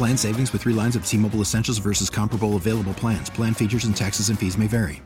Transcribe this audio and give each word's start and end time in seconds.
Plan 0.00 0.16
savings 0.16 0.50
with 0.54 0.62
three 0.62 0.72
lines 0.72 0.96
of 0.96 1.04
T 1.04 1.18
Mobile 1.18 1.42
Essentials 1.42 1.76
versus 1.76 2.08
comparable 2.08 2.56
available 2.56 2.94
plans. 2.94 3.28
Plan 3.28 3.52
features 3.52 3.84
and 3.84 3.94
taxes 3.94 4.30
and 4.30 4.38
fees 4.38 4.56
may 4.56 4.66
vary. 4.66 5.02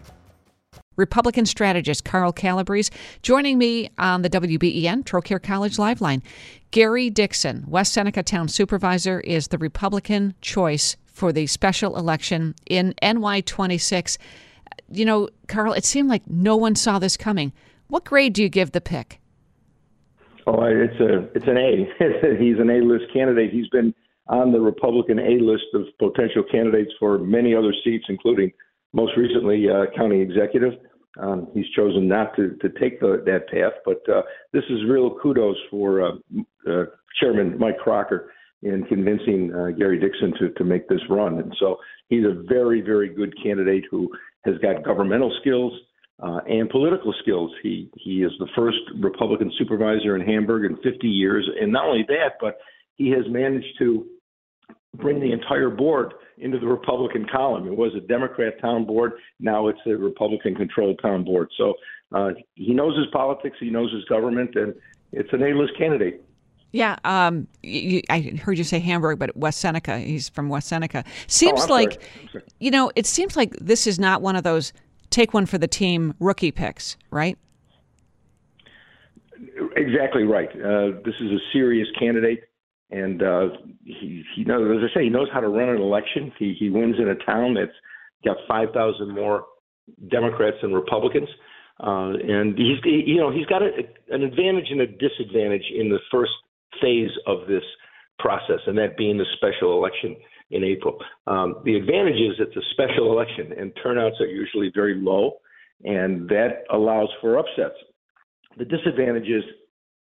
Republican 0.95 1.47
strategist 1.47 2.05
Carl 2.05 2.31
Calabrese 2.31 2.93
joining 3.21 3.59
me 3.59 3.91
on 3.99 4.23
the 4.23 4.31
WBEN 4.31 5.03
Trocaire 5.03 5.43
College 5.43 5.81
Live 5.81 6.01
Line. 6.01 6.23
Gary 6.71 7.11
Dickson, 7.11 7.65
West 7.67 7.93
Seneca 7.93 8.23
Town 8.23 8.47
Supervisor, 8.47 9.19
is 9.19 9.49
the 9.49 9.59
Republican 9.59 10.33
choice 10.41 10.97
for 11.07 11.33
the 11.33 11.49
special 11.49 11.97
election 11.97 12.55
in 12.67 12.95
NY26. 13.03 14.17
You 14.93 15.07
know, 15.07 15.29
Carl, 15.49 15.73
it 15.73 15.85
seemed 15.85 16.09
like 16.09 16.23
no 16.31 16.55
one 16.55 16.77
saw 16.77 17.01
this 17.01 17.17
coming. 17.17 17.53
What 17.89 18.05
grade 18.05 18.33
do 18.33 18.45
you 18.45 18.49
give 18.49 18.71
the 18.71 18.81
pick? 18.81 19.19
Oh, 20.47 20.63
it's 20.63 21.01
a 21.01 21.29
it's 21.35 21.49
an 21.49 21.57
A. 21.59 22.39
He's 22.39 22.61
an 22.61 22.71
A-list 22.71 23.13
candidate. 23.13 23.51
He's 23.51 23.69
been 23.71 23.93
on 24.29 24.53
the 24.53 24.61
Republican 24.61 25.19
A 25.19 25.43
list 25.43 25.67
of 25.75 25.83
potential 25.99 26.45
candidates 26.51 26.93
for 26.99 27.19
many 27.19 27.55
other 27.55 27.75
seats, 27.85 28.05
including 28.09 28.53
most 28.93 29.13
recently 29.17 29.69
uh, 29.69 29.87
county 29.97 30.21
executive. 30.21 30.73
Um, 31.21 31.49
he's 31.55 31.69
chosen 31.77 32.09
not 32.09 32.35
to, 32.37 32.57
to 32.63 32.69
take 32.81 33.01
the, 33.01 33.23
that 33.27 33.49
path, 33.49 33.75
but 33.85 34.03
uh, 34.13 34.23
this 34.53 34.65
is 34.71 34.89
real 34.89 35.17
kudos 35.23 35.57
for 35.71 36.03
uh, 36.03 36.13
uh, 36.69 36.85
Chairman 37.21 37.57
Mike 37.59 37.77
Kracker 37.85 38.27
in 38.63 38.83
convincing 38.85 39.53
uh, 39.55 39.77
Gary 39.77 40.01
Dickson 40.01 40.33
to, 40.41 40.51
to 40.55 40.65
make 40.65 40.89
this 40.89 41.01
run. 41.09 41.39
And 41.39 41.55
so 41.61 41.77
he's 42.09 42.25
a 42.25 42.43
very, 42.49 42.81
very 42.81 43.15
good 43.15 43.33
candidate 43.43 43.85
who 43.91 44.09
has 44.45 44.57
got 44.59 44.85
governmental 44.85 45.33
skills 45.41 45.73
uh, 46.23 46.41
and 46.49 46.69
political 46.71 47.15
skills. 47.23 47.51
He 47.63 47.91
he 47.97 48.23
is 48.23 48.33
the 48.39 48.49
first 48.57 48.79
Republican 49.01 49.53
supervisor 49.59 50.17
in 50.17 50.27
Hamburg 50.27 50.71
in 50.71 50.77
50 50.79 51.07
years, 51.07 51.49
and 51.61 51.73
not 51.73 51.87
only 51.87 52.05
that, 52.09 52.35
but 52.41 52.59
he 52.97 53.11
has 53.11 53.25
managed 53.29 53.79
to 53.79 54.07
bring 54.95 55.21
the 55.21 55.33
entire 55.33 55.71
board 55.71 56.15
into 56.39 56.59
the 56.59 56.67
Republican 56.67 57.27
column. 57.31 57.67
It 57.67 57.77
was 57.77 57.93
a 57.95 58.01
Democrat 58.01 58.61
town 58.61 58.85
board. 58.85 59.13
Now 59.41 59.69
it's 59.69 59.79
a 59.87 59.91
Republican 59.91 60.55
controlled 60.55 60.99
town 61.01 61.25
board. 61.25 61.49
So 61.57 61.75
uh, 62.13 62.31
he 62.55 62.75
knows 62.75 62.97
his 62.97 63.07
politics, 63.13 63.57
he 63.61 63.71
knows 63.71 63.93
his 63.93 64.05
government, 64.05 64.55
and 64.57 64.75
it's 65.13 65.33
an 65.33 65.43
A 65.43 65.55
list 65.55 65.77
candidate. 65.79 66.23
Yeah, 66.73 66.97
um, 67.05 67.47
you, 67.63 68.03
I 68.11 68.21
heard 68.43 68.59
you 68.59 68.65
say 68.65 68.81
Hamburg, 68.81 69.21
but 69.21 69.37
West 69.37 69.61
Seneca. 69.61 69.99
He's 69.99 70.29
from 70.29 70.49
West 70.49 70.67
Seneca. 70.67 71.05
Seems 71.29 71.63
oh, 71.65 71.73
like, 71.73 72.03
you 72.59 72.73
know, 72.73 72.91
it 72.97 73.07
seems 73.07 73.37
like 73.37 73.55
this 73.61 73.87
is 73.87 74.01
not 74.01 74.23
one 74.23 74.35
of 74.35 74.43
those 74.43 74.73
take 75.11 75.33
one 75.33 75.47
for 75.47 75.57
the 75.57 75.69
team 75.69 76.15
rookie 76.19 76.51
picks, 76.51 76.97
right? 77.13 77.39
Exactly 79.77 80.25
right. 80.25 80.51
Uh, 80.51 80.99
this 81.05 81.15
is 81.21 81.31
a 81.31 81.39
serious 81.53 81.87
candidate 81.97 82.45
and 82.91 83.23
uh, 83.23 83.49
he 83.85 84.23
he 84.37 84.45
knows, 84.45 84.79
as 84.79 84.91
I 84.91 84.95
say, 84.95 85.05
he 85.05 85.11
knows 85.11 85.29
how 85.33 85.41
to 85.41 85.49
run 85.49 85.69
an 85.69 85.81
election. 85.81 86.33
He 86.39 86.55
he 86.59 86.71
wins 86.71 86.97
in 86.99 87.09
a 87.09 87.15
town 87.25 87.55
that's 87.55 87.77
got 88.25 88.37
five 88.47 88.69
thousand 88.73 89.15
more 89.15 89.47
Democrats 90.11 90.57
than 90.63 90.73
Republicans, 90.73 91.29
uh, 91.83 92.13
and 92.13 92.57
he's 92.57 92.79
he, 92.83 93.05
you 93.07 93.19
know 93.19 93.33
he's 93.33 93.47
got 93.47 93.63
a, 93.63 93.71
an 94.11 94.23
advantage 94.23 94.67
and 94.71 94.81
a 94.81 94.87
disadvantage 94.87 95.65
in 95.75 95.89
the 95.89 95.99
first 96.11 96.33
phase 96.81 97.11
of 97.27 97.47
this 97.49 97.65
process, 98.19 98.61
and 98.67 98.77
that 98.79 98.97
being 98.97 99.19
the 99.19 99.27
special 99.37 99.77
election 99.77 100.17
in 100.51 100.63
April. 100.63 100.99
Um, 101.27 101.57
the 101.65 101.77
advantage 101.77 102.17
is 102.17 102.37
it's 102.39 102.57
a 102.57 102.71
special 102.73 103.11
election, 103.13 103.53
and 103.59 103.73
turnouts 103.83 104.21
are 104.21 104.27
usually 104.27 104.71
very 104.75 104.95
low, 104.95 105.39
and 105.85 106.29
that 106.29 106.65
allows 106.73 107.09
for 107.21 107.39
upsets. 107.39 107.77
The 108.57 108.65
disadvantage 108.65 109.29
is 109.29 109.43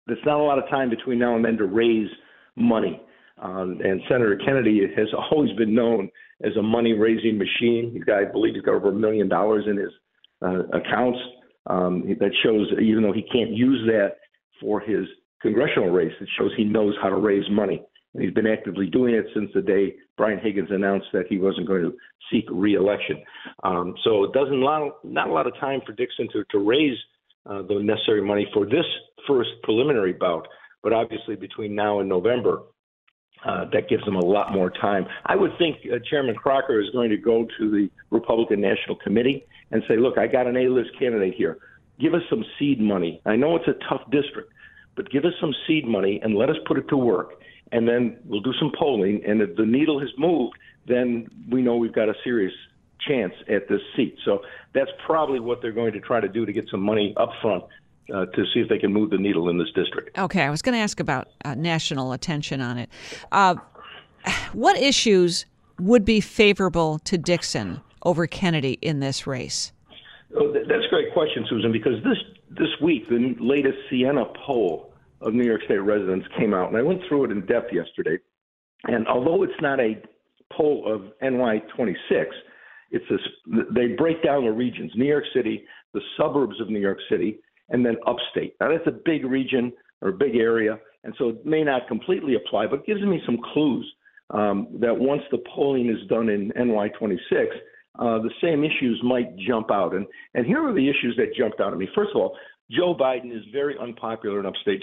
there's 0.07 0.19
not 0.27 0.41
a 0.41 0.43
lot 0.43 0.59
of 0.59 0.69
time 0.69 0.91
between 0.91 1.19
now 1.19 1.37
and 1.37 1.45
then 1.45 1.57
to 1.57 1.65
raise 1.65 2.09
money. 2.57 3.01
Um, 3.41 3.79
and 3.83 4.01
Senator 4.09 4.39
Kennedy 4.45 4.83
has 4.97 5.09
always 5.31 5.53
been 5.57 5.75
known 5.75 6.11
as 6.45 6.57
a 6.57 6.63
money 6.63 6.93
raising 6.93 7.39
machine. 7.39 7.91
He's 7.93 8.05
got, 8.05 8.19
I 8.19 8.25
believe, 8.25 8.55
he's 8.55 8.63
got 8.63 8.75
over 8.75 8.89
a 8.89 8.95
million 8.95 9.29
dollars 9.29 9.65
in 9.69 9.77
his 9.77 9.91
uh, 10.43 10.67
accounts. 10.77 11.19
Um, 11.67 12.05
that 12.19 12.33
shows, 12.43 12.67
even 12.83 13.03
though 13.03 13.13
he 13.13 13.23
can't 13.33 13.51
use 13.51 13.87
that 13.87 14.17
for 14.61 14.81
his 14.81 15.07
congressional 15.41 15.91
race, 15.91 16.13
it 16.21 16.29
shows 16.39 16.51
he 16.57 16.65
knows 16.65 16.95
how 17.01 17.09
to 17.09 17.17
raise 17.17 17.49
money. 17.51 17.83
And 18.15 18.23
he's 18.23 18.35
been 18.35 18.47
actively 18.47 18.87
doing 18.87 19.15
it 19.15 19.27
since 19.33 19.51
the 19.55 19.63
day 19.63 19.95
Brian 20.17 20.39
Higgins 20.39 20.71
announced 20.71 21.07
that 21.13 21.27
he 21.29 21.39
wasn't 21.39 21.69
going 21.69 21.83
to 21.83 21.93
seek 22.31 22.45
reelection. 22.51 23.23
Um, 23.63 23.95
so 24.05 24.25
it 24.25 24.33
doesn't 24.33 24.61
allow 24.61 24.97
not 25.05 25.29
a 25.29 25.33
lot 25.33 25.47
of 25.47 25.55
time 25.59 25.81
for 25.87 25.93
Dickson 25.93 26.29
to, 26.33 26.45
to 26.51 26.59
raise 26.59 26.99
uh, 27.47 27.63
the 27.63 27.81
necessary 27.83 28.23
money 28.23 28.47
for 28.53 28.67
this 28.67 28.85
first 29.27 29.51
preliminary 29.63 30.13
bout. 30.13 30.47
But 30.83 30.93
obviously, 30.93 31.37
between 31.37 31.75
now 31.75 32.01
and 32.01 32.09
November, 32.09 32.63
uh, 33.45 33.65
that 33.73 33.89
gives 33.89 34.05
them 34.05 34.17
a 34.17 34.25
lot 34.25 34.53
more 34.53 34.71
time. 34.71 35.07
I 35.27 35.37
would 35.37 35.57
think 35.59 35.79
uh, 35.93 35.99
Chairman 36.09 36.37
Kracker 36.37 36.83
is 36.83 36.91
going 36.91 37.11
to 37.11 37.17
go 37.17 37.47
to 37.59 37.71
the 37.71 37.91
Republican 38.11 38.61
National 38.61 38.97
Committee 38.97 39.45
and 39.71 39.83
say, 39.89 39.97
look, 39.97 40.19
I 40.19 40.27
got 40.27 40.47
an 40.47 40.57
A 40.57 40.69
list 40.69 40.91
candidate 40.99 41.35
here. 41.35 41.59
Give 41.99 42.15
us 42.15 42.23
some 42.31 42.45
seed 42.59 42.81
money. 42.81 43.21
I 43.27 43.37
know 43.37 43.57
it's 43.57 43.69
a 43.69 43.75
tough 43.89 44.03
district, 44.11 44.53
but 44.97 45.11
give 45.11 45.25
us 45.25 45.33
some 45.41 45.55
seed 45.67 45.87
money 45.87 46.21
and 46.23 46.37
let 46.37 46.51
us 46.51 46.57
put 46.67 46.79
it 46.79 46.89
to 46.89 46.97
work. 46.97 47.35
And 47.73 47.89
then 47.89 48.19
we'll 48.25 48.41
do 48.41 48.53
some 48.61 48.71
polling. 48.79 49.23
And 49.27 49.41
if 49.41 49.57
the 49.57 49.67
needle 49.67 49.99
has 49.99 50.11
moved, 50.19 50.57
then 50.87 51.29
we 51.51 51.63
know 51.63 51.77
we've 51.77 51.95
got 51.95 52.09
a 52.09 52.15
serious 52.23 52.53
chance 53.09 53.33
at 53.49 53.69
this 53.69 53.81
seat. 53.97 54.17
So 54.25 54.43
that's 54.75 54.91
probably 55.07 55.41
what 55.41 55.63
they're 55.63 55.73
going 55.73 55.93
to 55.95 56.01
try 56.01 56.21
to 56.21 56.29
do 56.29 56.47
to 56.47 56.53
get 56.53 56.69
some 56.71 56.81
money 56.81 57.15
up 57.17 57.31
front 57.41 57.65
uh, 58.13 58.27
to 58.27 58.45
see 58.53 58.61
if 58.61 58.69
they 58.69 58.79
can 58.79 58.93
move 58.93 59.11
the 59.11 59.19
needle 59.19 59.49
in 59.49 59.59
this 59.59 59.71
district. 59.75 60.17
Okay, 60.19 60.43
I 60.43 60.51
was 60.51 60.63
going 60.63 60.75
to 60.75 60.81
ask 60.81 61.01
about 61.01 61.29
uh, 61.45 61.55
national 61.55 62.13
attention 62.13 62.61
on 62.61 62.79
it. 62.79 62.91
Uh, 63.31 63.57
what 64.53 64.77
issues 64.77 65.47
would 65.81 66.05
be 66.05 66.21
favorable 66.21 66.99
to 67.01 67.19
Dickson 67.19 67.81
over 68.05 68.27
Kennedy 68.27 68.79
in 68.83 69.01
this 69.01 69.27
race? 69.27 69.73
Oh, 70.37 70.53
that's 70.53 70.85
a 70.87 70.89
great 70.91 71.13
question, 71.13 71.45
Susan, 71.49 71.73
because 71.73 72.03
this 72.05 72.19
this 72.51 72.69
week 72.83 73.09
the 73.09 73.35
latest 73.41 73.77
Siena 73.91 74.25
poll 74.47 74.93
of 75.21 75.35
New 75.35 75.45
York 75.45 75.63
State 75.65 75.79
residents 75.79 76.27
came 76.39 76.55
out, 76.55 76.69
and 76.69 76.77
I 76.77 76.83
went 76.83 77.01
through 77.09 77.25
it 77.25 77.31
in 77.31 77.45
depth 77.47 77.73
yesterday. 77.73 78.19
And 78.85 79.07
although 79.07 79.43
it's 79.43 79.53
not 79.61 79.79
a 79.79 80.03
poll 80.53 80.91
of 80.93 81.13
NY26, 81.23 82.27
it's 82.91 83.05
a, 83.11 83.17
they 83.73 83.89
break 83.89 84.23
down 84.23 84.45
the 84.45 84.53
regions: 84.53 84.93
New 84.97 85.07
York 85.07 85.25
City, 85.35 85.65
the 85.93 86.01
suburbs 86.17 86.61
of 86.61 86.69
New 86.71 86.81
York 86.81 86.99
City, 87.11 87.39
and 87.71 87.85
then 87.85 87.97
upstate. 88.07 88.55
Now, 88.61 88.71
that's 88.71 88.87
a 88.87 88.99
big 89.05 89.25
region 89.25 89.73
or 90.01 90.11
a 90.11 90.13
big 90.13 90.37
area, 90.37 90.79
and 91.05 91.15
so 91.19 91.31
it 91.31 91.47
may 91.47 91.63
not 91.63 91.89
completely 91.89 92.35
apply, 92.35 92.67
but 92.67 92.87
gives 92.87 93.03
me 93.03 93.21
some 93.27 93.39
clues 93.53 93.91
um, 94.31 94.69
that 94.81 94.97
once 94.97 95.23
the 95.31 95.39
polling 95.55 95.89
is 95.89 96.09
done 96.09 96.29
in 96.29 96.51
NY26, 96.53 97.47
uh, 97.99 98.19
the 98.23 98.31
same 98.41 98.65
issues 98.65 99.01
might 99.05 99.37
jump 99.37 99.71
out. 99.71 99.95
And, 99.95 100.07
and 100.35 100.47
here 100.47 100.67
are 100.67 100.73
the 100.73 100.89
issues 100.89 101.15
that 101.19 101.35
jumped 101.37 101.61
out 101.61 101.73
at 101.73 101.79
me. 101.79 101.89
First 101.95 102.11
of 102.15 102.21
all, 102.21 102.37
Joe 102.71 102.97
Biden 102.99 103.35
is 103.37 103.43
very 103.53 103.77
unpopular 103.79 104.41
in 104.41 104.47
upstate 104.47 104.83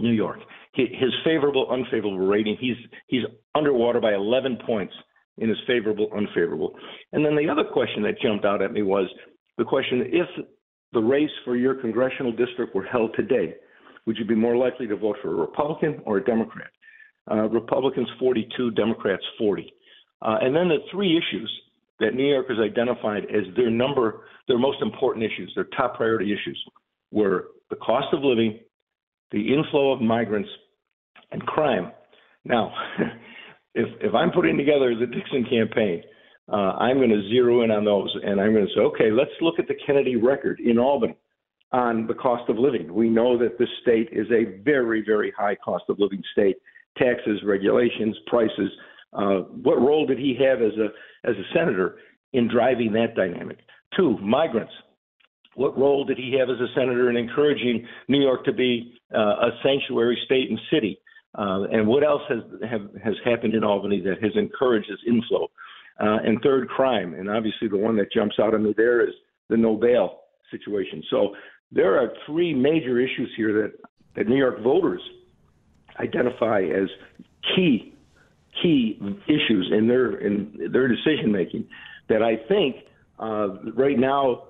New 0.00 0.12
York. 0.12 0.38
His 0.74 1.12
favorable, 1.24 1.68
unfavorable 1.70 2.18
rating, 2.18 2.56
he's, 2.58 2.76
he's 3.08 3.24
underwater 3.54 4.00
by 4.00 4.14
11 4.14 4.58
points 4.64 4.94
in 5.38 5.48
his 5.48 5.58
favorable, 5.66 6.08
unfavorable. 6.16 6.74
And 7.12 7.24
then 7.24 7.36
the 7.36 7.48
other 7.50 7.64
question 7.64 8.02
that 8.04 8.20
jumped 8.20 8.44
out 8.44 8.62
at 8.62 8.72
me 8.72 8.82
was 8.82 9.08
the 9.56 9.64
question 9.64 10.02
if 10.06 10.28
the 10.92 11.00
race 11.00 11.30
for 11.44 11.56
your 11.56 11.74
congressional 11.74 12.32
district 12.32 12.74
were 12.74 12.84
held 12.84 13.14
today, 13.14 13.54
would 14.06 14.16
you 14.16 14.24
be 14.24 14.34
more 14.34 14.56
likely 14.56 14.86
to 14.86 14.96
vote 14.96 15.16
for 15.22 15.30
a 15.32 15.34
Republican 15.34 16.00
or 16.06 16.18
a 16.18 16.24
Democrat? 16.24 16.70
uh, 17.30 17.48
Republicans 17.48 18.08
42, 18.18 18.72
Democrats 18.72 19.22
40. 19.38 19.72
Uh, 20.22 20.36
and 20.40 20.54
then 20.54 20.68
the 20.68 20.78
three 20.90 21.16
issues 21.16 21.50
that 22.00 22.14
New 22.14 22.26
Yorkers 22.26 22.58
identified 22.58 23.24
as 23.24 23.54
their 23.56 23.70
number, 23.70 24.22
their 24.46 24.58
most 24.58 24.80
important 24.82 25.24
issues, 25.24 25.52
their 25.54 25.68
top 25.76 25.96
priority 25.96 26.32
issues, 26.32 26.62
were 27.10 27.48
the 27.70 27.76
cost 27.76 28.06
of 28.12 28.22
living, 28.22 28.58
the 29.32 29.54
inflow 29.54 29.92
of 29.92 30.00
migrants, 30.00 30.48
and 31.30 31.42
crime. 31.42 31.92
Now, 32.44 32.72
if 33.74 33.88
if 34.00 34.14
I'm 34.14 34.30
putting 34.30 34.56
together 34.56 34.94
the 34.94 35.06
Dickson 35.06 35.44
campaign, 35.48 36.02
uh, 36.50 36.76
I'm 36.78 36.96
going 36.96 37.10
to 37.10 37.28
zero 37.28 37.62
in 37.62 37.70
on 37.70 37.84
those, 37.84 38.14
and 38.24 38.40
I'm 38.40 38.52
going 38.52 38.66
to 38.66 38.72
say, 38.74 38.80
okay, 38.80 39.10
let's 39.10 39.30
look 39.40 39.58
at 39.58 39.68
the 39.68 39.74
Kennedy 39.86 40.16
record 40.16 40.60
in 40.60 40.78
Albany 40.78 41.16
on 41.72 42.06
the 42.06 42.14
cost 42.14 42.48
of 42.48 42.56
living. 42.56 42.92
We 42.92 43.10
know 43.10 43.36
that 43.38 43.58
this 43.58 43.68
state 43.82 44.08
is 44.12 44.26
a 44.30 44.62
very, 44.62 45.02
very 45.04 45.32
high 45.36 45.56
cost 45.56 45.84
of 45.88 45.98
living 45.98 46.22
state. 46.32 46.56
Taxes, 46.96 47.40
regulations, 47.44 48.16
prices. 48.26 48.70
Uh, 49.12 49.40
what 49.62 49.80
role 49.80 50.06
did 50.06 50.18
he 50.18 50.36
have 50.40 50.60
as 50.62 50.72
a 50.78 50.88
as 51.28 51.36
a 51.36 51.54
senator 51.54 51.96
in 52.32 52.48
driving 52.48 52.92
that 52.92 53.14
dynamic? 53.14 53.58
Two, 53.96 54.16
migrants. 54.18 54.72
What 55.54 55.78
role 55.78 56.04
did 56.04 56.18
he 56.18 56.36
have 56.38 56.48
as 56.50 56.60
a 56.60 56.72
senator 56.74 57.10
in 57.10 57.16
encouraging 57.16 57.86
New 58.08 58.20
York 58.20 58.44
to 58.44 58.52
be 58.52 58.94
uh, 59.14 59.18
a 59.18 59.50
sanctuary 59.62 60.18
state 60.24 60.50
and 60.50 60.58
city? 60.72 60.98
Uh, 61.36 61.64
and 61.70 61.86
what 61.86 62.02
else 62.02 62.22
has 62.28 62.38
have, 62.68 62.88
has 63.02 63.14
happened 63.24 63.54
in 63.54 63.62
Albany 63.64 64.00
that 64.00 64.22
has 64.22 64.32
encouraged 64.34 64.88
this 64.90 64.98
inflow? 65.06 65.48
Uh, 66.00 66.18
and 66.24 66.40
third, 66.42 66.68
crime. 66.68 67.14
And 67.14 67.28
obviously, 67.28 67.68
the 67.68 67.76
one 67.76 67.96
that 67.96 68.12
jumps 68.12 68.36
out 68.40 68.54
at 68.54 68.60
me 68.60 68.72
there 68.76 69.06
is 69.06 69.14
the 69.48 69.56
no 69.56 69.76
bail 69.76 70.20
situation. 70.50 71.02
So 71.10 71.34
there 71.72 71.98
are 71.98 72.12
three 72.26 72.54
major 72.54 73.00
issues 73.00 73.30
here 73.36 73.52
that, 73.62 73.72
that 74.16 74.28
New 74.28 74.36
York 74.36 74.62
voters 74.62 75.00
identify 75.98 76.62
as 76.62 76.88
key 77.56 77.94
key 78.62 78.98
issues 79.26 79.70
in 79.76 79.86
their 79.86 80.16
in 80.16 80.70
their 80.72 80.88
decision 80.88 81.30
making 81.30 81.66
that 82.08 82.22
I 82.22 82.36
think 82.48 82.76
uh, 83.18 83.48
right 83.74 83.98
now 83.98 84.44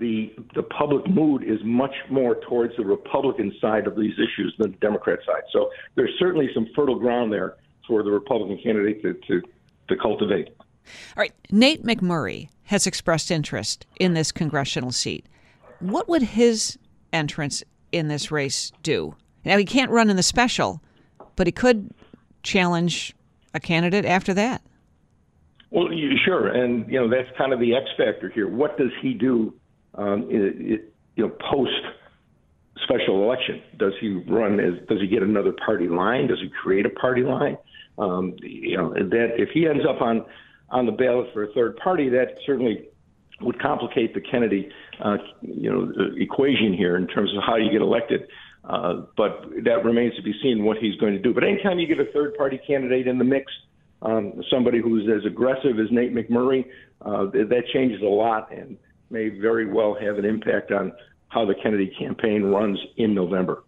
the 0.00 0.34
the 0.54 0.62
public 0.62 1.08
mood 1.08 1.44
is 1.44 1.58
much 1.64 1.94
more 2.10 2.36
towards 2.48 2.76
the 2.76 2.84
Republican 2.84 3.52
side 3.60 3.86
of 3.86 3.96
these 3.96 4.14
issues 4.14 4.54
than 4.58 4.72
the 4.72 4.78
Democrat 4.78 5.20
side. 5.26 5.42
So 5.52 5.70
there's 5.94 6.12
certainly 6.18 6.48
some 6.54 6.66
fertile 6.74 6.98
ground 6.98 7.32
there 7.32 7.56
for 7.86 8.02
the 8.02 8.10
Republican 8.10 8.58
candidate 8.62 9.02
to, 9.02 9.14
to, 9.14 9.42
to 9.88 9.96
cultivate. 9.96 10.48
All 10.58 11.20
right, 11.20 11.32
Nate 11.50 11.84
McMurray 11.84 12.48
has 12.64 12.86
expressed 12.86 13.30
interest 13.30 13.86
in 13.98 14.14
this 14.14 14.32
congressional 14.32 14.92
seat. 14.92 15.26
What 15.80 16.08
would 16.08 16.22
his 16.22 16.78
entrance 17.12 17.62
in 17.92 18.08
this 18.08 18.30
race 18.30 18.72
do? 18.82 19.14
Now 19.44 19.58
he 19.58 19.64
can't 19.64 19.90
run 19.90 20.10
in 20.10 20.16
the 20.16 20.22
special, 20.22 20.82
but 21.36 21.46
he 21.46 21.52
could 21.52 21.90
challenge 22.42 23.14
a 23.52 23.60
candidate 23.60 24.04
after 24.04 24.34
that. 24.34 24.62
Well, 25.70 25.88
sure, 26.24 26.48
and 26.48 26.90
you 26.90 27.00
know 27.00 27.08
that's 27.08 27.28
kind 27.36 27.52
of 27.52 27.58
the 27.58 27.74
X 27.74 27.86
factor 27.96 28.30
here. 28.30 28.48
What 28.48 28.78
does 28.78 28.92
he 29.02 29.12
do 29.12 29.54
um, 29.94 30.28
it, 30.30 30.54
it, 30.60 30.94
you 31.16 31.26
know, 31.26 31.32
post 31.50 31.72
special 32.84 33.24
election? 33.24 33.60
Does 33.76 33.92
he 34.00 34.22
run 34.28 34.60
as? 34.60 34.74
Does 34.88 35.00
he 35.00 35.08
get 35.08 35.22
another 35.22 35.52
party 35.66 35.88
line? 35.88 36.28
Does 36.28 36.38
he 36.40 36.48
create 36.48 36.86
a 36.86 36.90
party 36.90 37.22
line? 37.22 37.58
Um, 37.98 38.34
you 38.42 38.76
know, 38.76 38.92
that 38.92 39.34
if 39.36 39.50
he 39.54 39.66
ends 39.66 39.84
up 39.88 40.00
on 40.00 40.24
on 40.70 40.86
the 40.86 40.92
ballot 40.92 41.28
for 41.32 41.44
a 41.44 41.52
third 41.52 41.76
party, 41.76 42.08
that 42.08 42.36
certainly 42.44 42.88
would 43.40 43.60
complicate 43.60 44.14
the 44.14 44.20
Kennedy, 44.20 44.68
uh, 45.04 45.16
you 45.42 45.70
know, 45.70 45.92
equation 46.16 46.74
here 46.76 46.96
in 46.96 47.06
terms 47.06 47.30
of 47.36 47.42
how 47.44 47.56
you 47.56 47.70
get 47.70 47.82
elected. 47.82 48.22
Uh, 48.64 49.02
but 49.16 49.44
that 49.64 49.84
remains 49.84 50.16
to 50.16 50.22
be 50.22 50.32
seen 50.42 50.64
what 50.64 50.78
he's 50.78 50.96
going 50.96 51.12
to 51.12 51.18
do. 51.18 51.34
But 51.34 51.44
anytime 51.44 51.78
you 51.78 51.86
get 51.86 52.00
a 52.00 52.10
third 52.12 52.34
party 52.36 52.58
candidate 52.66 53.06
in 53.06 53.18
the 53.18 53.24
mix, 53.24 53.52
um, 54.02 54.42
somebody 54.50 54.80
who's 54.80 55.08
as 55.08 55.24
aggressive 55.26 55.78
as 55.78 55.86
Nate 55.90 56.14
McMurray, 56.14 56.64
uh, 57.02 57.26
that 57.26 57.64
changes 57.72 58.00
a 58.00 58.06
lot. 58.06 58.50
And 58.50 58.78
may 59.10 59.28
very 59.28 59.72
well 59.72 59.96
have 60.00 60.18
an 60.18 60.24
impact 60.24 60.72
on 60.72 60.92
how 61.28 61.44
the 61.44 61.54
Kennedy 61.62 61.92
campaign 61.98 62.44
runs 62.44 62.78
in 62.96 63.14
November. 63.14 63.62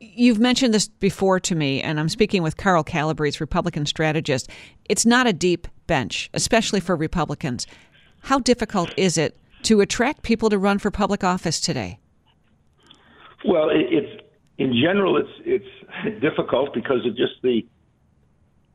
You've 0.00 0.40
mentioned 0.40 0.74
this 0.74 0.88
before 0.88 1.40
to 1.40 1.54
me, 1.54 1.80
and 1.82 1.98
I'm 1.98 2.08
speaking 2.08 2.42
with 2.42 2.56
Carl 2.56 2.82
Calabrese, 2.84 3.38
Republican 3.40 3.86
strategist. 3.86 4.50
It's 4.88 5.06
not 5.06 5.26
a 5.26 5.32
deep 5.32 5.68
bench, 5.86 6.30
especially 6.34 6.80
for 6.80 6.96
Republicans. 6.96 7.66
How 8.22 8.38
difficult 8.38 8.92
is 8.96 9.18
it 9.18 9.36
to 9.64 9.80
attract 9.80 10.22
people 10.22 10.50
to 10.50 10.58
run 10.58 10.78
for 10.78 10.90
public 10.90 11.24
office 11.24 11.60
today? 11.60 11.98
Well, 13.44 13.68
it's 13.70 14.22
in 14.58 14.72
general, 14.72 15.16
it's 15.16 15.64
it's 16.04 16.20
difficult 16.20 16.72
because 16.72 17.04
of 17.06 17.16
just 17.16 17.34
the 17.42 17.66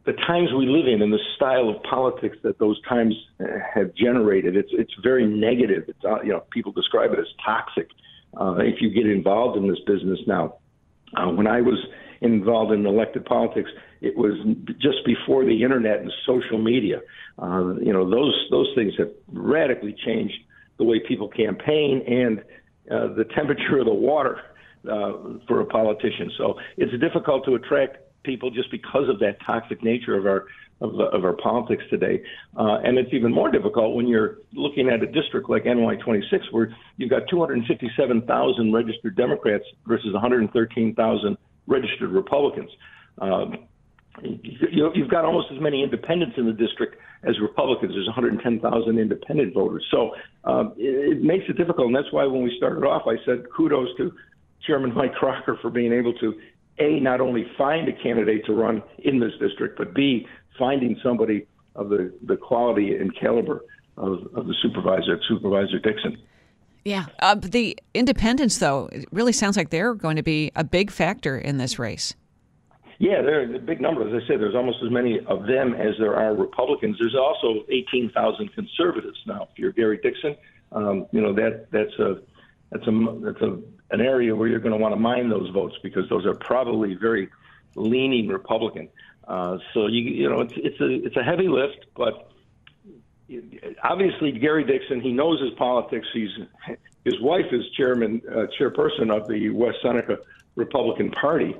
the 0.05 0.13
times 0.13 0.49
we 0.57 0.65
live 0.65 0.87
in 0.87 1.01
and 1.01 1.11
the 1.11 1.19
style 1.35 1.69
of 1.69 1.81
politics 1.83 2.37
that 2.43 2.57
those 2.57 2.81
times 2.87 3.13
uh, 3.39 3.45
have 3.73 3.93
generated. 3.95 4.55
It's 4.55 4.69
it's 4.71 4.93
very 5.03 5.25
negative. 5.25 5.85
It's 5.87 6.03
uh, 6.03 6.21
you 6.21 6.29
know 6.29 6.43
people 6.51 6.71
describe 6.71 7.13
it 7.13 7.19
as 7.19 7.27
toxic. 7.43 7.89
Uh, 8.39 8.57
if 8.57 8.81
you 8.81 8.89
get 8.91 9.07
involved 9.07 9.57
in 9.57 9.67
this 9.67 9.79
business 9.87 10.19
now, 10.27 10.58
uh, 11.15 11.27
when 11.29 11.47
I 11.47 11.61
was 11.61 11.79
involved 12.21 12.71
in 12.71 12.85
elected 12.85 13.25
politics, 13.25 13.69
it 14.01 14.17
was 14.17 14.33
just 14.79 15.06
before 15.06 15.45
the 15.45 15.63
internet 15.63 16.00
and 16.00 16.11
social 16.25 16.57
media. 16.57 17.01
Uh, 17.38 17.75
you 17.75 17.94
know 17.94 18.09
those 18.09 18.35
those 18.51 18.67
things 18.75 18.94
have 18.97 19.09
radically 19.31 19.95
changed 20.06 20.35
the 20.77 20.83
way 20.83 21.00
people 21.00 21.27
campaign 21.27 22.01
and 22.07 22.39
uh, 22.91 23.13
the 23.13 23.25
temperature 23.35 23.79
of 23.79 23.85
the 23.85 23.94
water 23.94 24.41
uh, 24.89 25.13
for 25.47 25.61
a 25.61 25.65
politician. 25.65 26.31
So 26.38 26.56
it's 26.77 26.91
difficult 27.00 27.45
to 27.45 27.56
attract 27.56 27.97
people 28.23 28.51
just 28.51 28.71
because 28.71 29.09
of 29.09 29.19
that 29.19 29.38
toxic 29.45 29.83
nature 29.83 30.15
of 30.15 30.25
our 30.25 30.45
of, 30.81 30.99
of 30.99 31.23
our 31.25 31.33
politics 31.33 31.83
today. 31.89 32.21
Uh, 32.57 32.79
and 32.83 32.97
it's 32.97 33.13
even 33.13 33.33
more 33.33 33.51
difficult 33.51 33.95
when 33.95 34.07
you're 34.07 34.37
looking 34.53 34.89
at 34.89 35.03
a 35.03 35.07
district 35.07 35.49
like 35.49 35.63
NY26, 35.63 36.51
where 36.51 36.75
you've 36.97 37.09
got 37.09 37.23
257,000 37.29 38.73
registered 38.73 39.15
Democrats 39.15 39.65
versus 39.85 40.13
113,000 40.13 41.37
registered 41.67 42.11
Republicans. 42.11 42.69
Um, 43.19 43.67
you, 44.21 44.91
you've 44.95 45.09
got 45.09 45.25
almost 45.25 45.47
as 45.53 45.61
many 45.61 45.83
independents 45.83 46.35
in 46.37 46.45
the 46.45 46.53
district 46.53 46.97
as 47.23 47.39
Republicans. 47.39 47.93
There's 47.93 48.07
110,000 48.07 48.99
independent 48.99 49.53
voters. 49.53 49.85
So 49.91 50.15
um, 50.43 50.73
it, 50.77 51.17
it 51.17 51.23
makes 51.23 51.45
it 51.49 51.57
difficult. 51.57 51.87
And 51.87 51.95
that's 51.95 52.11
why 52.11 52.25
when 52.25 52.43
we 52.43 52.53
started 52.57 52.83
off, 52.85 53.03
I 53.07 53.23
said 53.25 53.43
kudos 53.55 53.89
to 53.97 54.11
Chairman 54.65 54.93
Mike 54.93 55.13
Kracker 55.13 55.59
for 55.61 55.69
being 55.69 55.93
able 55.93 56.13
to 56.15 56.33
a 56.79 56.99
not 56.99 57.19
only 57.21 57.45
find 57.57 57.87
a 57.89 57.93
candidate 57.93 58.45
to 58.45 58.53
run 58.53 58.81
in 58.99 59.19
this 59.19 59.33
district, 59.39 59.77
but 59.77 59.93
b 59.93 60.25
finding 60.59 61.00
somebody 61.01 61.47
of 61.75 61.89
the 61.89 62.13
the 62.23 62.35
quality 62.35 62.95
and 62.95 63.16
caliber 63.18 63.63
of, 63.97 64.28
of 64.35 64.47
the 64.47 64.56
supervisor, 64.61 65.19
Supervisor 65.28 65.80
Dickson. 65.80 66.18
Yeah, 66.85 67.06
uh, 67.19 67.35
the 67.35 67.78
independents, 67.94 68.57
though, 68.57 68.89
it 68.92 69.06
really 69.11 69.33
sounds 69.33 69.57
like 69.57 69.69
they're 69.69 69.94
going 69.94 70.16
to 70.16 70.23
be 70.23 70.51
a 70.56 70.63
big 70.63 70.92
factor 70.92 71.37
in 71.37 71.57
this 71.57 71.78
race. 71.78 72.16
Yeah, 72.99 73.21
they're 73.21 73.56
a 73.56 73.59
big 73.59 73.80
number. 73.80 74.07
As 74.07 74.23
I 74.23 74.28
said, 74.28 74.42
there's 74.42 74.56
almost 74.56 74.80
as 74.83 74.92
many 74.92 75.19
of 75.28 75.45
them 75.45 75.73
as 75.73 75.95
there 75.99 76.16
are 76.16 76.35
Republicans. 76.35 76.97
There's 76.99 77.16
also 77.16 77.66
18,000 77.69 78.54
conservatives 78.54 79.18
now. 79.25 79.47
If 79.51 79.59
you're 79.59 79.71
Gary 79.71 79.99
Dickson, 80.04 80.35
um, 80.71 81.07
you 81.11 81.21
know 81.21 81.33
that 81.33 81.68
that's 81.71 81.94
a 81.99 82.19
that's 82.71 82.85
a 82.87 83.19
that's 83.23 83.42
a 83.42 83.59
an 83.92 84.01
area 84.01 84.35
where 84.35 84.47
you're 84.47 84.59
going 84.59 84.73
to 84.73 84.78
want 84.78 84.94
to 84.94 84.99
mine 84.99 85.30
those 85.30 85.49
votes 85.49 85.75
because 85.81 86.07
those 86.09 86.25
are 86.25 86.35
probably 86.35 86.94
very 86.94 87.30
leaning 87.75 88.28
Republican. 88.28 88.89
Uh, 89.30 89.59
so 89.76 89.86
you 89.86 90.02
you 90.02 90.28
know 90.28 90.42
it's 90.42 90.54
it's 90.56 90.81
a 90.81 91.06
it's 91.06 91.16
a 91.16 91.21
heavy 91.21 91.48
lift, 91.48 91.86
but 91.95 92.31
obviously 93.83 94.31
Gary 94.31 94.64
Dickson 94.64 95.00
he 95.02 95.12
knows 95.12 95.40
his 95.40 95.52
politics. 95.52 96.07
He's 96.12 96.31
his 97.06 97.21
wife 97.21 97.45
is 97.52 97.69
chairman 97.78 98.24
uh, 98.28 98.48
chairperson 98.59 99.16
of 99.16 99.28
the 99.28 99.52
West 99.52 99.78
Seneca 99.83 100.18
Republican 100.56 101.12
Party, 101.12 101.56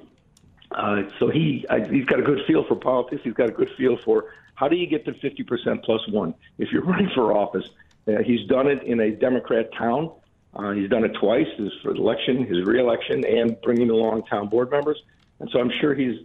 uh, 0.72 1.04
so 1.20 1.30
he 1.30 1.64
I, 1.70 1.82
he's 1.88 2.06
got 2.06 2.20
a 2.20 2.24
good 2.24 2.44
feel 2.48 2.64
for 2.64 2.76
politics. 2.76 3.22
He's 3.24 3.36
got 3.36 3.50
a 3.50 3.54
good 3.54 3.70
feel 3.78 3.98
for 3.98 4.34
how 4.56 4.68
do 4.68 4.76
you 4.76 4.88
get 4.88 5.06
to 5.06 5.14
50% 5.14 5.84
plus 5.84 6.02
one 6.10 6.34
if 6.58 6.72
you're 6.72 6.84
running 6.86 7.12
for 7.14 7.38
office. 7.38 7.70
Uh, 8.08 8.24
he's 8.26 8.48
done 8.48 8.68
it 8.68 8.82
in 8.82 9.00
a 9.00 9.12
Democrat 9.12 9.72
town. 9.78 10.12
Uh, 10.56 10.72
he's 10.72 10.90
done 10.90 11.04
it 11.04 11.14
twice, 11.14 11.48
his 11.58 11.72
election, 11.86 12.46
his 12.46 12.66
reelection, 12.66 13.24
and 13.24 13.62
bringing 13.62 13.92
along 13.92 14.24
town 14.24 14.48
board 14.48 14.72
members. 14.72 15.00
And 15.40 15.48
so 15.52 15.60
I'm 15.60 15.72
sure 15.80 15.94
he's 15.94 16.22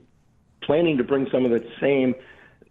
planning 0.67 0.97
to 0.99 1.05
bring 1.05 1.27
some 1.33 1.45
of 1.45 1.51
the 1.51 1.65
same 1.81 2.15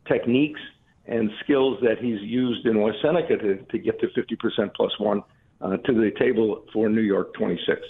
techniques 0.07 0.59
and 1.05 1.29
skills 1.43 1.77
that 1.81 1.97
he's 1.99 2.21
used 2.21 2.65
in 2.65 2.81
West 2.81 2.97
Seneca 3.01 3.37
to, 3.37 3.57
to 3.57 3.77
get 3.77 3.99
to 3.99 4.07
50% 4.07 4.73
plus 4.75 4.91
one 4.99 5.21
uh, 5.61 5.77
to 5.77 5.93
the 5.93 6.11
table 6.17 6.65
for 6.71 6.89
New 6.89 7.01
York 7.01 7.33
26. 7.33 7.81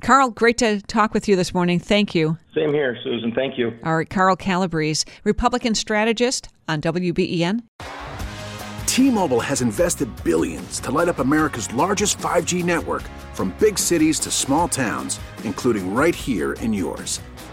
Carl, 0.00 0.30
great 0.30 0.58
to 0.58 0.80
talk 0.82 1.14
with 1.14 1.28
you 1.28 1.36
this 1.36 1.54
morning. 1.54 1.78
Thank 1.78 2.14
you. 2.14 2.38
Same 2.54 2.72
here, 2.72 2.96
Susan. 3.02 3.32
Thank 3.32 3.58
you. 3.58 3.72
All 3.84 3.96
right, 3.96 4.08
Carl 4.08 4.36
Calabrese, 4.36 5.04
Republican 5.24 5.74
strategist 5.74 6.48
on 6.68 6.80
WBEN. 6.80 7.62
T-Mobile 8.86 9.40
has 9.40 9.60
invested 9.60 10.08
billions 10.24 10.80
to 10.80 10.90
light 10.90 11.08
up 11.08 11.18
America's 11.18 11.72
largest 11.74 12.18
5G 12.18 12.64
network 12.64 13.02
from 13.34 13.54
big 13.58 13.78
cities 13.78 14.18
to 14.20 14.30
small 14.30 14.68
towns, 14.68 15.20
including 15.44 15.94
right 15.94 16.14
here 16.14 16.54
in 16.54 16.72
yours. 16.72 17.20